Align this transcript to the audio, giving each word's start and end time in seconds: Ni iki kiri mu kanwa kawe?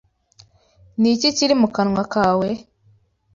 Ni 0.99 1.09
iki 1.15 1.29
kiri 1.37 1.55
mu 1.61 1.67
kanwa 1.75 2.03
kawe? 2.13 2.49